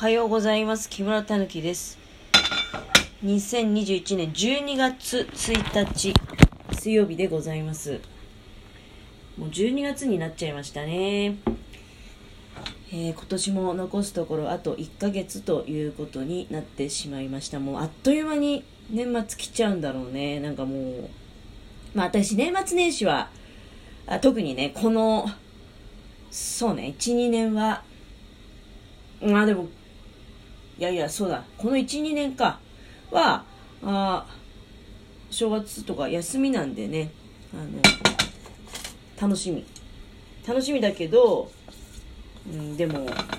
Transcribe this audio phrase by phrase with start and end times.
[0.00, 0.88] おはようございます。
[0.88, 1.98] 木村たぬきです。
[3.22, 6.14] 2021年12月1日、
[6.72, 8.00] 水曜日でございます。
[9.36, 11.36] もう12月になっちゃいましたね。
[12.90, 17.60] えー今年も残すところあと1ヶ月ということになってしまいました。
[17.60, 20.40] もうあっという間に年末来ちゃうんだろうね。
[20.40, 21.10] なんかもう、
[21.94, 23.28] まあ私年末年始は、
[24.06, 25.26] あ特にね、この、
[26.30, 27.82] そうね、1、2年は、
[29.20, 29.68] まあでも、
[30.80, 32.58] いやいや、そうだ、この1、2年か、
[33.10, 33.44] は、
[33.84, 34.26] あ
[35.30, 37.10] 正月とか休みなんでね、
[37.52, 37.82] あの、
[39.20, 39.66] 楽しみ。
[40.48, 41.50] 楽しみだけど、
[42.50, 43.38] うん、でも、なんか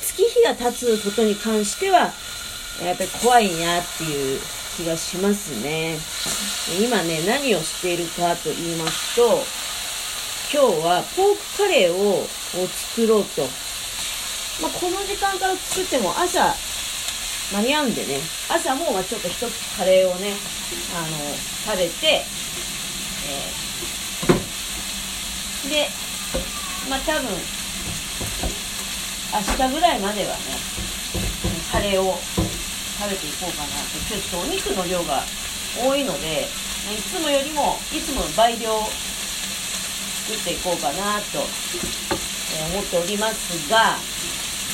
[0.00, 2.12] 月日が経つことに関しては、
[2.80, 4.40] やっぱり怖いなっていう
[4.76, 5.98] 気がしますね。
[6.80, 9.63] 今ね、何をしているかと言いますと、
[10.54, 12.22] 今日はポークカレーを
[12.94, 13.42] 作ろうと。
[14.62, 16.54] まあ、この時間から作っても朝
[17.50, 20.30] 間に合うんでね、朝もまちょっと一つカレーをね、
[20.94, 21.18] あの、
[21.66, 25.88] 食べて、えーで、
[26.88, 27.24] まあ多分、
[29.34, 30.38] 明日ぐらいまではね、
[31.72, 33.98] カレーを食べていこうかなと。
[34.06, 35.24] ちょっとお肉の量が
[35.82, 36.46] 多いので、
[36.94, 38.70] いつもよりも、いつもの倍量
[40.24, 41.44] 作っていこうかなと、
[42.56, 43.96] え思っておりますが、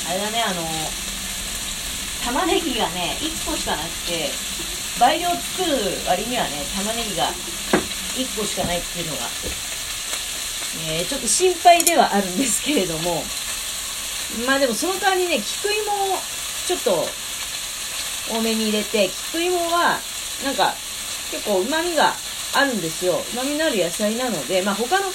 [0.08, 0.62] あれだね、あの、
[2.24, 4.30] 玉ねぎがね、1個しかなくて、
[5.00, 7.24] 倍量作る割にはね、玉ねぎが
[8.14, 9.22] 1個しかないっていうのが、
[10.88, 13.24] えーちょっと心配ではあるんですけれども、
[14.46, 16.18] まあでもその代わりね、菊芋を
[16.66, 17.06] ちょっと
[18.36, 19.98] 多めに入れて、菊芋は、
[20.44, 20.74] なんか、
[21.32, 22.14] 結構旨味が
[22.54, 23.14] あるんですよ。
[23.34, 25.06] 旨味のある野菜なので、まあ他の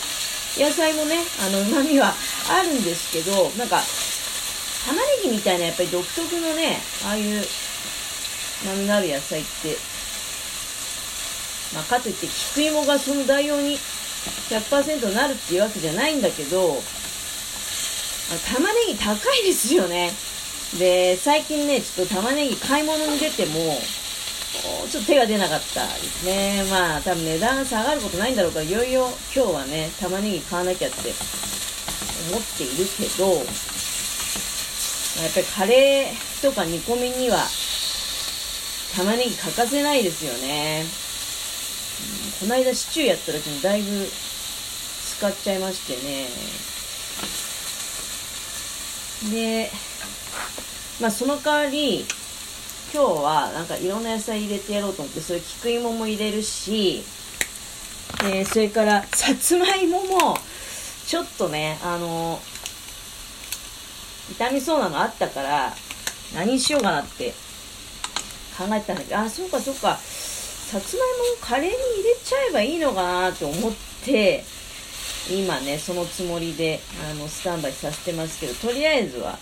[0.57, 2.13] 野菜もね、あの旨味は
[2.49, 3.81] あるんですけど、なんか、
[4.85, 7.45] 玉ねぎみたいなやっぱり独特のね、ああいう
[8.63, 9.77] 旨味のある野菜って、
[11.73, 13.77] まあかといって菊芋がその代用に
[14.49, 16.81] 100%なるっていうわけじゃないんだけど、
[18.53, 20.11] 玉ねぎ高いですよね。
[20.79, 23.77] で、最近ね、ちょっと玉ねぎ買い物に出ても、
[24.89, 26.63] ちょっと手が出なかったですね。
[26.69, 31.13] まあ、多分値段下がることないんだろうから、いよいよ今日はね、玉ねぎ買わなきゃって
[32.29, 33.41] 思っているけど、や
[35.29, 37.37] っぱりカレーとか煮込みには、
[38.95, 40.83] 玉ねぎ欠かせないですよね。
[40.89, 41.05] うん
[42.35, 44.05] この間シチューやった時にだいぶ
[45.17, 46.27] 使っちゃいましてね。
[49.31, 49.71] で、
[50.99, 52.05] まあその代わり、
[52.95, 57.03] 今日はなんかいろんな野菜入れてやろうと思って、それ菊芋も入れるし、
[58.23, 60.37] えーそれからさつまいもも、
[61.05, 62.39] ちょっとね、あの、
[64.37, 65.73] 傷みそうなのあったから、
[66.33, 67.31] 何しようかなって
[68.57, 73.73] 考えたんだけど、あ、そうかそうか、さつまいもをカレーに入れちゃえばいいのかなと思っ
[74.05, 74.45] て、
[75.29, 76.79] 今ね、そのつもりで、
[77.11, 79.37] あの、スタンバイさせてますけど、とりあえずは、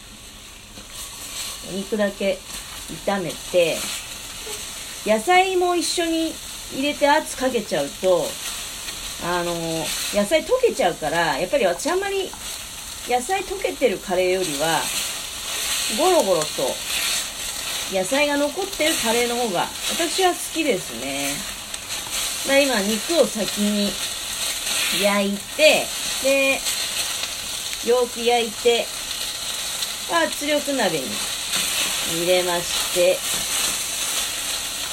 [1.70, 2.40] お肉だけ
[3.06, 3.78] 炒めて、
[5.06, 6.34] 野菜も一緒に
[6.74, 8.26] 入れて圧かけちゃうと、
[9.26, 9.54] あの、
[10.14, 12.30] 野菜溶けちゃうから、やっぱり私あんまり
[13.08, 14.82] 野菜溶けてるカレーよりは、
[15.98, 16.46] ゴロゴロと
[17.92, 21.34] 野菜が残ってるカレーの方が私は好きですね。
[22.44, 23.92] だから今肉を先に
[25.02, 25.86] 焼いて、
[26.24, 26.60] で、
[27.86, 28.86] よく焼いて、
[30.12, 31.08] 圧力鍋に
[32.12, 33.18] 入れまして、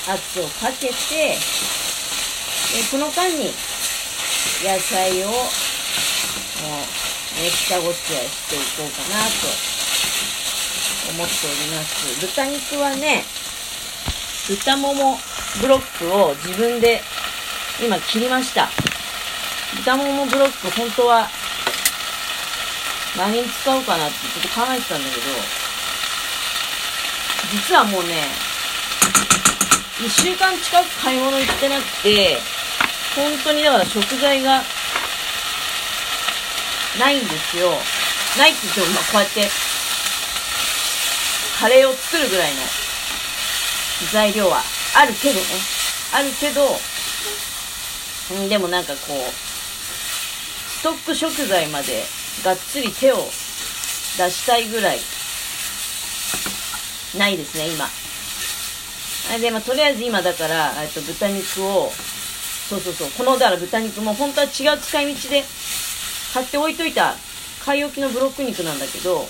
[0.08, 3.52] 圧をかけて、でこの間に
[4.62, 5.36] 野菜をもう、
[7.42, 9.32] ね、下ごしらえしていこうかなと
[11.12, 12.20] 思っております。
[12.20, 13.24] 豚肉はね、
[14.48, 15.18] 豚もも
[15.60, 17.02] ブロックを自分で
[17.84, 18.68] 今切りました。
[19.76, 21.28] 豚ももブロック本当は
[23.16, 25.22] 何に使おうかなってちょっと考えてたんだけど、
[27.50, 28.22] 実はもうね、
[29.98, 32.38] 1週間近く買い物行ってなくて、
[33.16, 34.62] 本当にだから食材が
[36.98, 37.70] ないんですよ。
[38.38, 39.48] ないって言っても、まこうやって、
[41.58, 42.60] カレーを作るぐらいの
[44.12, 44.62] 材料は
[44.96, 45.40] あるけどね。
[46.14, 46.78] あるけど、
[48.46, 49.50] んでもなんかこう、
[50.70, 52.04] ストック食材まで
[52.44, 54.98] がっつり手を出したいぐらい、
[57.18, 57.86] ないですね、今。
[59.34, 61.90] あで、まあ、とりあえず今だから、えっと、豚肉を、
[62.68, 65.44] そうそうそう、この、だから豚肉も本当は違う使い道で
[66.32, 67.14] 買っておいといた
[67.64, 69.24] 買い置きのブロック肉なんだけど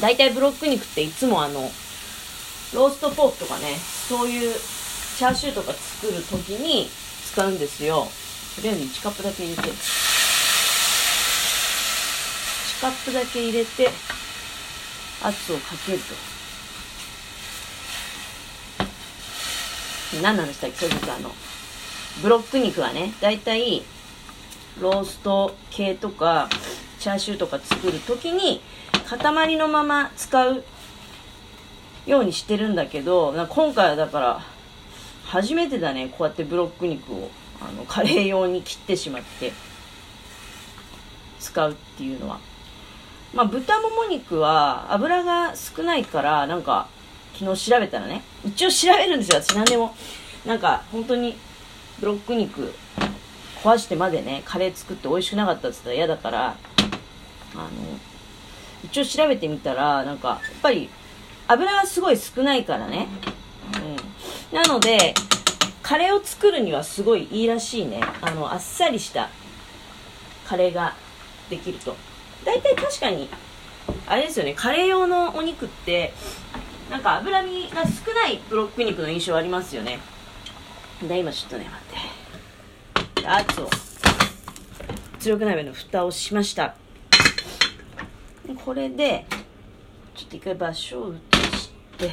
[0.00, 1.70] 大体ブロック肉っていつもあの
[2.74, 3.76] ローストポークとかね
[4.08, 4.54] そういう
[5.18, 6.88] チャーシューとか作る時に
[7.32, 8.06] 使うんですよ。
[8.56, 9.68] とりあえず1カップだけ入れて。
[9.68, 9.72] 1
[12.80, 13.90] カップだけ入れて
[15.22, 16.37] 圧をかけると。
[20.22, 21.30] 何なんでしたっけそういうことあの
[22.22, 23.82] ブロック肉はね大体
[24.80, 26.48] ロースト系とか
[26.98, 28.60] チャーシューとか作る時に
[29.06, 30.64] 塊のまま使う
[32.06, 34.40] ようにしてるんだけど今回はだから
[35.24, 39.52] 初めてだねこうやってブロック肉をあのカレー用に切ってしまって
[41.38, 42.40] 使うっていうのは。
[43.34, 46.88] まあ豚もも肉は油が少ないからなんか
[47.38, 49.94] 昨日調べたらね一応調べるんですよ私何でも。
[50.44, 51.36] なんか本当に
[52.00, 52.72] ブロック肉
[53.62, 56.56] 壊してまでねカレー作って美味しくなかったっつったら嫌だから
[57.54, 57.68] あの
[58.84, 60.88] 一応調べてみたらなんかやっぱり
[61.48, 63.08] 油がすごい少ないからね、
[64.52, 65.14] うん、なので
[65.82, 68.00] カレーを作るにはすごいいいらしいね。
[68.20, 69.30] あのあっさりした
[70.46, 70.94] カレーが
[71.50, 71.96] できると。
[72.44, 73.28] 大体確かに
[74.06, 76.12] あれですよねカレー用のお肉って
[76.90, 79.98] なんか脂身が少ないブロック肉の印象ありますよね。
[81.02, 83.28] で今ちょっとね待って。
[83.28, 83.68] 圧を
[85.18, 86.74] 強く鍋の蓋をしました。
[88.64, 89.26] これで
[90.14, 91.16] ちょっと一回場所を移
[91.56, 92.12] して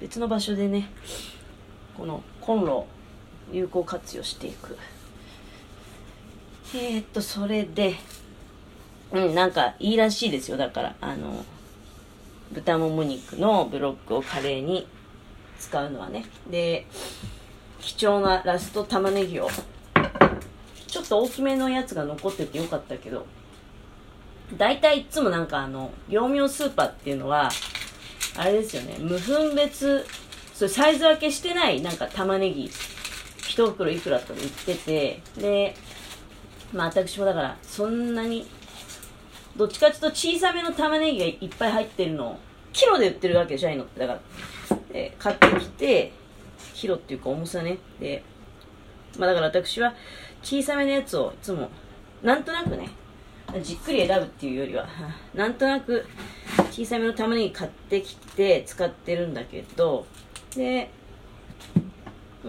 [0.00, 0.90] 別の場所でね
[1.96, 2.88] このコンロを
[3.52, 4.76] 有効活用していく。
[6.74, 7.94] えー、っとそれで
[9.12, 10.96] うんなんかいいらしいですよだから。
[11.00, 11.44] あの
[12.52, 14.88] 豚もも肉のブロックをカレーに
[15.58, 16.24] 使うのはね。
[16.50, 16.86] で
[17.80, 19.48] 貴重なラスト玉ねぎを
[20.86, 23.26] ちょっと大きめのやつが残っててよかったけど
[24.56, 27.50] 大体いつもなんかあの業務用スーパーっていうのは
[28.36, 28.96] あれですよね。
[28.98, 30.06] 無分別
[30.54, 35.74] それサイズ分けしてないなんか玉ねぎ1袋いくらと売っててで
[36.72, 38.46] まあ私もだからそんなに
[39.58, 42.28] どっちかっていうと小さめの玉ねぎがいっぱい入ってるの。
[42.28, 42.36] を
[42.72, 43.84] キロで売ってるわけじゃないの。
[43.84, 44.20] ってだから
[44.92, 46.12] で買ってきて
[46.74, 47.78] キロっていうか重さね。
[47.98, 48.22] で
[49.18, 49.94] まあだから私は
[50.42, 51.68] 小さめのやつをいつも
[52.22, 52.88] なんとなくね
[53.62, 54.86] じっくり選ぶっていうよりは
[55.34, 56.06] なんとなく
[56.70, 60.06] 小さめの玉ねぎ買ってきて使ってるんだけど
[60.54, 60.90] で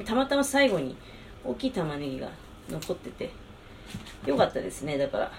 [0.05, 0.95] たまたま最後に
[1.43, 2.29] 大きい玉ねぎが
[2.69, 3.31] 残ってて
[4.27, 4.97] よかったですね。
[4.97, 5.31] だから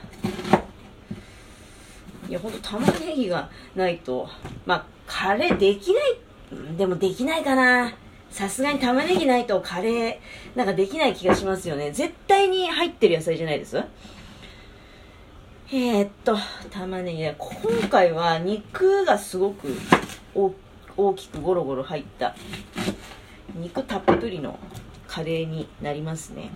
[2.31, 4.29] いや、ほんと玉ねぎがないと、
[4.65, 6.17] まあ、カレーできない、
[6.79, 7.93] でもできないかな。
[8.31, 11.91] さすがに玉ねぎないとカレー、なんかできない気がしますよね。
[11.91, 13.82] 絶対に入ってる野菜じゃないです？
[15.73, 16.37] えー、っと、
[16.71, 19.76] 玉ねぎ、今回は肉がすごく
[20.97, 22.37] 大きくゴロゴロ入った、
[23.56, 24.56] 肉たっぷりの
[25.09, 26.53] カレーになりますね。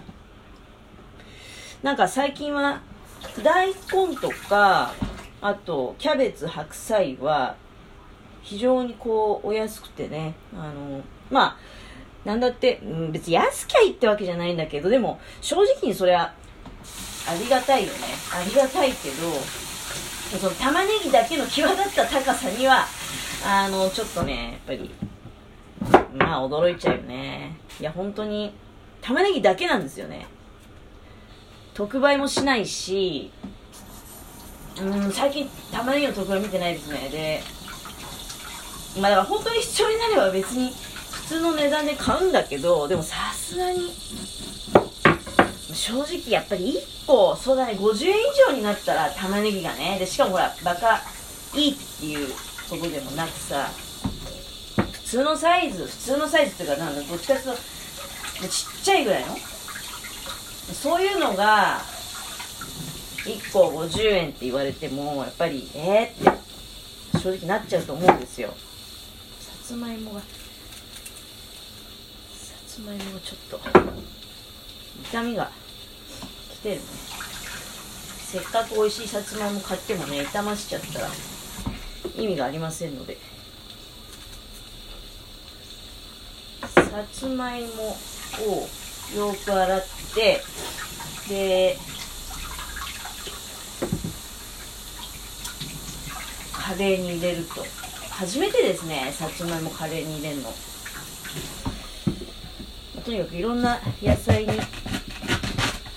[1.82, 2.80] なんか最近は
[3.42, 3.74] 大根
[4.20, 4.94] とか
[5.44, 7.54] あとキャベツ白菜は
[8.42, 11.56] 非常にこうお安くてねあのまあ
[12.24, 16.32] なんだって、うん、別に安きゃいいってわけじゃないんだけどでも正直にそれは
[17.28, 17.98] ありがたいよね。
[18.32, 19.14] ありがたいけど
[20.38, 22.86] その玉ねぎだけの際立った高さには
[23.46, 24.90] あのちょっとねやっぱり
[26.14, 27.58] まあ驚いちゃうよね。
[27.78, 28.54] いや本当に
[29.02, 30.26] 玉ねぎだけなんですよね。
[31.74, 33.30] 特売もしないし
[34.82, 37.08] うん最近玉ねぎの特売見てないですね。
[37.10, 37.42] で
[39.00, 40.72] まあだから本当に必要になれば別に
[41.10, 43.92] 普通の値段で買うんだけどでもさすがに
[45.72, 46.72] 正直やっぱり
[47.04, 51.02] 1個そうだね50円以上になったら玉ねぎがねでしかもほらバカ
[51.54, 52.28] いいっていう
[52.68, 53.68] ことでもなくさ
[54.92, 59.36] 普通のサイズ普通のサイズっていうかなんだどっちかっていうとちっちゃいぐらいの？
[60.72, 61.80] そういうのが
[63.24, 66.34] 1個50円って言われてもやっぱりえー、っ
[67.12, 68.48] て正直なっちゃうと思うんですよ。
[69.40, 70.26] さつまいもがさ
[72.66, 73.60] つまいもがちょっと。
[75.10, 75.50] 痛みが
[76.52, 76.82] きてるね。
[78.26, 81.08] せっかく美味しいさつまいも買ってもね傷ましちゃったら
[82.16, 83.16] 意味がありませんので。
[86.94, 87.96] さつまいも
[88.40, 88.68] を
[89.16, 90.40] よく洗って
[91.28, 91.76] で
[96.64, 97.62] カレーに入れると。
[98.08, 100.50] 初めてですねさつまいもカレーに入れるの。
[103.04, 104.52] とにかくいろんな野菜に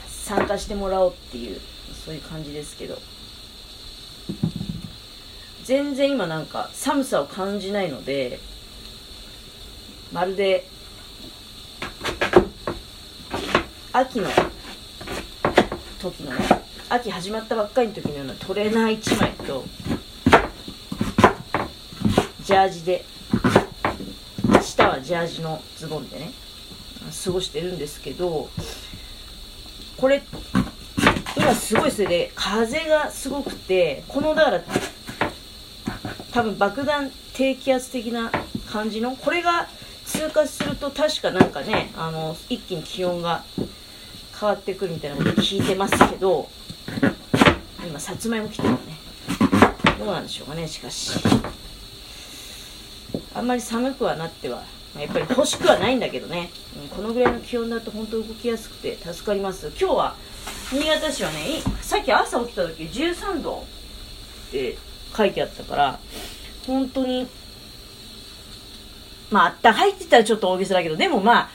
[0.09, 1.61] 参加してもらおうっていう
[2.03, 2.97] そういう感じですけど。
[5.63, 8.39] 全然今なんか寒さを感じないので
[10.11, 10.65] まるで
[13.93, 14.29] 秋の
[16.01, 16.45] 時のね
[16.89, 19.65] 秋始まったばっかりの時のようなトレーナー1枚と
[22.47, 23.03] ジャージで。
[24.61, 26.31] 下はジャージのズボンでね。
[27.25, 28.49] 過ごしてるんですけど
[29.97, 30.23] これ
[31.35, 34.63] 今すごいそれで風がすごくてこのだから
[36.31, 38.31] 多分爆弾低気圧的な
[38.71, 39.67] 感じのこれが
[40.05, 43.43] 通過すると確かなんかねあの一気に気温が
[44.39, 46.47] 変わってくるみたいなこと聞いてますけど
[47.85, 48.77] 今さつまいも来てるね。
[49.99, 51.19] どうなんでしょうかねしかし。
[53.37, 54.63] あんまり寒くはなっては
[54.97, 56.49] やっぱり欲しくはないんだけどね、
[56.81, 59.67] うん、このぐらいの気温だと本当動きやすくて助かります。
[59.79, 60.15] 今日は
[60.71, 63.63] 新潟市はねさっき朝起きた時13度
[64.47, 64.77] って
[65.15, 65.99] 書いてあったから
[66.65, 67.27] 本当に
[69.29, 71.49] まああったかいってたらちょっと大げさだけどでもまあ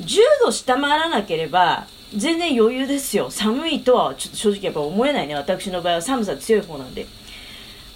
[0.00, 3.30] 10度下回らなければ全然余裕ですよ。
[3.30, 5.34] 寒いとはちょっと正直やっぱ思えないね。
[5.34, 7.06] 私の場合は寒さ強い方なんで。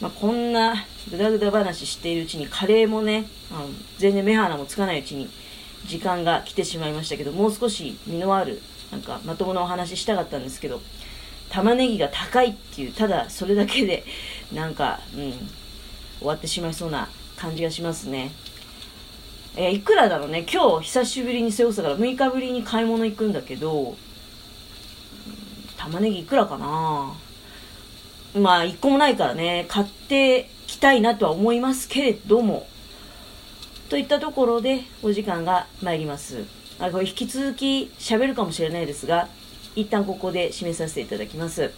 [0.02, 3.68] まあ、こんなぐだぐだ話しているうちにカレーもねあの
[3.98, 5.30] 全然目鼻もつかないうちに
[5.86, 10.80] 時間が来てしまいましたけどもう少し身のあるなんかまともなお話したかったんですけど
[11.50, 14.04] 玉ねぎが高いっていうただそれだけで
[14.52, 15.32] なんか、うん、
[16.18, 18.32] 終わってしまいそうな感じがしますね。
[19.54, 20.46] えー、いくらだろうね。
[20.50, 23.96] 今日久しぶりに瀬尾から6日ぶりに買い物行くんだけど
[25.76, 27.12] 玉ねぎいくらかな？
[28.34, 32.66] まあ、一個もないからね、買ってきたいなとは思いますけれども、
[33.90, 36.44] といったところでお時間が参ります。
[36.78, 39.28] あこれ引き続き喋るかもしれないですが、
[39.76, 41.70] 一旦ここで締めさせていただきます。